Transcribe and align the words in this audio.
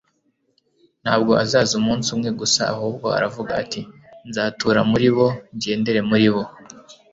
Ntabwo 1.03 1.31
azaza 1.43 1.73
umunsi 1.81 2.07
umwe 2.15 2.29
gusa, 2.39 2.61
ahubwo 2.73 3.05
aravuga 3.17 3.51
ati: 3.63 3.81
"nzatura 4.29 4.79
muri 4.91 5.07
bo 5.15 5.27
ngendere 5.55 5.99
muri 6.09 6.27
bo.... 6.33 6.43